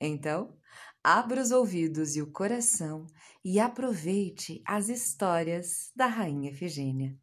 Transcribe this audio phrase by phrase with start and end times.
[0.00, 0.58] Então,
[1.04, 3.06] abra os ouvidos e o coração
[3.44, 7.18] e aproveite as histórias da Rainha Efigênia,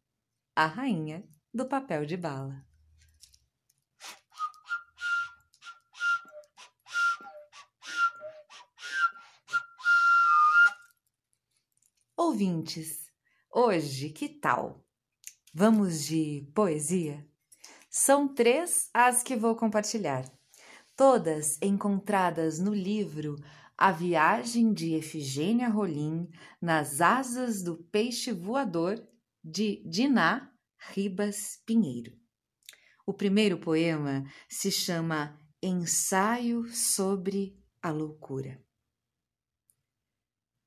[0.54, 2.64] a rainha do papel de bala.
[12.16, 13.10] Ouvintes,
[13.52, 14.84] hoje que tal?
[15.52, 17.28] Vamos de poesia?
[17.90, 20.37] São três as que vou compartilhar
[20.98, 23.36] todas encontradas no livro
[23.76, 26.28] A Viagem de Efigênia Rolim
[26.60, 29.00] nas Asas do Peixe Voador,
[29.42, 30.52] de Diná
[30.90, 32.18] Ribas Pinheiro.
[33.06, 38.60] O primeiro poema se chama Ensaio sobre a Loucura.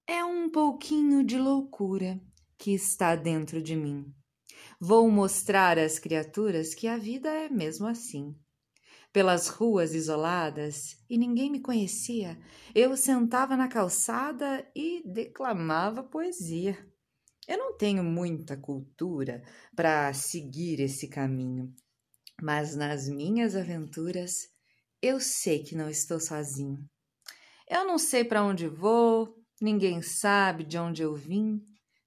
[0.07, 2.21] É um pouquinho de loucura
[2.57, 4.05] que está dentro de mim.
[4.79, 8.33] Vou mostrar às criaturas que a vida é mesmo assim
[9.11, 12.39] pelas ruas isoladas e ninguém me conhecia,
[12.73, 16.77] eu sentava na calçada e declamava poesia.
[17.47, 19.43] Eu não tenho muita cultura
[19.75, 21.73] para seguir esse caminho,
[22.41, 24.49] mas nas minhas aventuras
[25.01, 26.77] eu sei que não estou sozinho.
[27.69, 31.61] Eu não sei para onde vou, ninguém sabe de onde eu vim,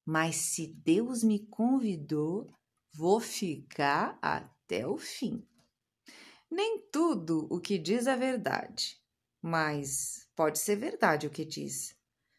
[0.07, 2.51] mas se Deus me convidou,
[2.95, 5.43] vou ficar até o fim.
[6.57, 8.97] Nem tudo o que diz é verdade,
[9.43, 11.99] mas pode ser verdade o que diz.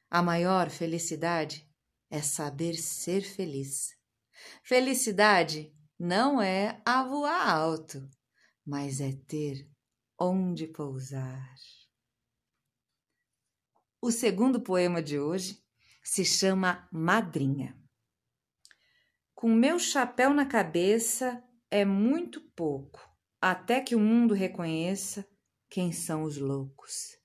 [0.10, 1.70] A maior felicidade
[2.10, 3.90] é saber ser feliz.
[4.64, 8.10] Felicidade não é a voar alto,
[8.66, 9.70] mas é ter
[10.18, 11.54] onde pousar.
[14.02, 15.62] O segundo poema de hoje
[16.02, 17.78] se chama Madrinha.
[19.34, 23.14] Com meu chapéu na cabeça é muito pouco
[23.48, 25.24] até que o mundo reconheça
[25.70, 27.16] quem são os loucos.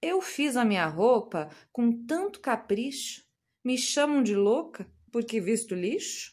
[0.00, 3.24] Eu fiz a minha roupa com tanto capricho,
[3.64, 6.32] me chamam de louca porque visto lixo?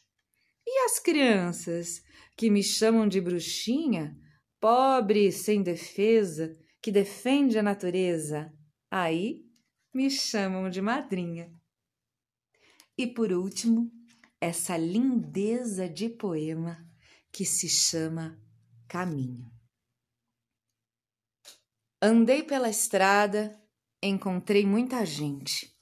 [0.63, 2.03] E as crianças
[2.37, 4.15] que me chamam de bruxinha,
[4.59, 8.53] pobre sem defesa, que defende a natureza,
[8.91, 9.43] aí
[9.91, 11.51] me chamam de madrinha.
[12.95, 13.91] E por último,
[14.39, 16.77] essa lindeza de poema
[17.31, 18.39] que se chama
[18.91, 19.49] caminho.
[22.01, 23.57] Andei pela estrada,
[24.03, 25.73] encontrei muita gente.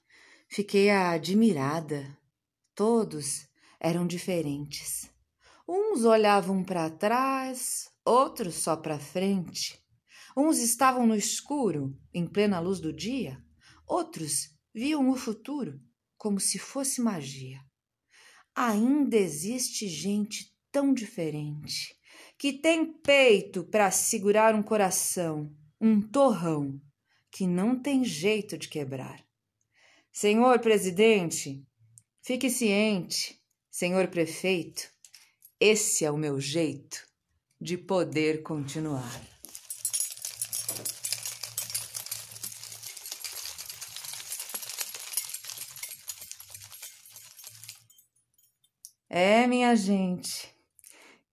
[0.47, 2.16] Fiquei admirada.
[2.75, 3.47] Todos
[3.80, 5.09] eram diferentes.
[5.68, 9.84] Uns olhavam para trás, outros só para frente.
[10.38, 13.44] Uns estavam no escuro, em plena luz do dia,
[13.88, 15.81] outros viam o futuro
[16.16, 17.59] como se fosse magia.
[18.53, 21.96] Ainda existe gente tão diferente
[22.38, 26.80] que tem peito para segurar um coração, um torrão,
[27.31, 29.24] que não tem jeito de quebrar.
[30.12, 31.66] Senhor presidente,
[32.22, 34.90] fique ciente, senhor prefeito,
[35.59, 37.06] esse é o meu jeito
[37.59, 39.22] de poder continuar.
[49.09, 50.56] É, minha gente,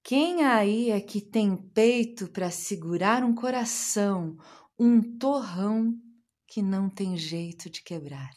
[0.07, 4.39] quem aí é que tem peito para segurar um coração,
[4.79, 6.01] um torrão
[6.47, 8.31] que não tem jeito de quebrar?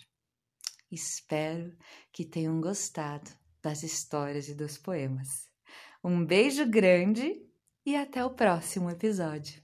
[0.91, 1.71] Espero
[2.11, 3.29] que tenham gostado
[3.61, 5.47] das histórias e dos poemas.
[6.03, 7.39] Um beijo grande
[7.85, 9.61] e até o próximo episódio.